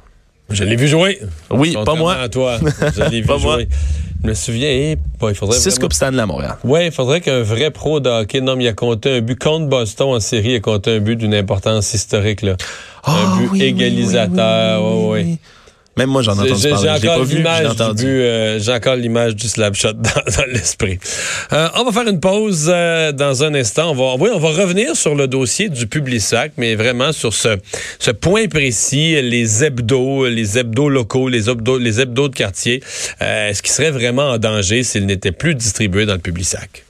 Je 0.51 0.65
l'ai 0.65 0.77
vu 0.77 0.87
jouer. 0.87 1.21
Oui, 1.51 1.77
pas 1.85 1.95
moi. 1.95 2.15
À 2.15 2.29
toi. 2.29 2.59
Je 2.95 3.03
l'ai 3.11 3.21
vu 3.23 3.39
jouer. 3.39 3.69
Je 4.23 4.29
me 4.29 4.35
souviens, 4.35 4.69
eh, 4.69 4.97
il 5.29 5.35
faudrait. 5.35 5.59
Six 5.59 5.79
Coupes 5.79 5.93
Stanley 5.93 6.21
à 6.21 6.27
Montréal. 6.27 6.57
Oui, 6.65 6.87
il 6.87 6.93
faudrait 6.93 7.21
qu'un 7.21 7.43
vrai 7.43 7.71
pro 7.71 8.01
de 8.01 8.09
hockey, 8.09 8.41
non, 8.41 8.57
mais 8.57 8.65
il 8.65 8.69
a 8.69 8.73
compté 8.73 9.19
un 9.19 9.21
but 9.21 9.39
contre 9.39 9.67
Boston 9.67 10.09
en 10.15 10.21
série, 10.21 10.53
il 10.53 10.57
a 10.57 10.61
compté 10.61 10.97
un 10.97 11.01
but 11.01 11.17
d'une 11.17 11.35
importance 11.35 11.93
historique, 11.95 12.43
là. 12.43 12.53
un 13.05 13.13
ah 13.13 13.39
but 13.39 13.61
égalisateur. 13.61 14.83
Oui, 14.85 15.23
oui. 15.25 15.39
Même 15.97 16.11
moi, 16.11 16.23
j'en 16.23 16.35
ai 16.35 16.51
entendu 16.53 16.69
parler. 16.69 16.99
J'ai 17.01 17.09
encore 17.09 17.25
l'image 17.25 17.67
euh, 18.05 18.59
j'ai 18.61 18.73
encore 18.73 18.97
l'image 18.97 19.35
du 19.35 19.49
slap 19.49 19.75
shot 19.75 19.93
dans, 19.95 20.13
l'esprit. 20.53 20.99
Euh, 21.53 21.69
on 21.75 21.85
va 21.85 21.93
faire 21.93 22.11
une 22.11 22.21
pause 22.21 22.67
euh, 22.69 23.13
dans 23.13 23.45
un 23.45 23.55
instant. 23.55 23.93
On 23.93 23.95
va, 23.95 24.23
oui, 24.23 24.31
on 24.35 24.39
va 24.39 24.51
revenir 24.51 24.95
sur 24.95 25.15
le 25.15 25.27
dossier 25.27 25.69
du 25.69 25.87
Publisac, 25.87 26.53
mais 26.59 26.75
vraiment 26.75 27.13
sur 27.13 27.33
ce, 27.33 27.57
ce 27.99 28.11
point 28.11 28.47
précis, 28.49 29.21
les 29.23 29.65
hebdos, 29.65 30.29
les 30.29 30.59
hebdos 30.59 30.89
locaux, 30.89 31.29
les 31.29 31.49
hebdos, 31.49 31.79
les 31.79 32.01
hebdos 32.01 32.29
de 32.29 32.35
quartier. 32.35 32.83
Est-ce 33.21 33.63
qu'ils 33.63 33.73
seraient 33.73 33.91
vraiment 33.91 34.31
en 34.31 34.39
danger 34.39 34.83
s'ils 34.83 35.07
n'étaient 35.07 35.33
plus 35.33 35.55
distribués 35.55 36.07
dans 36.07 36.15
le 36.15 36.21
Publisac? 36.21 36.86